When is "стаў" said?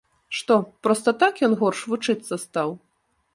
2.47-2.69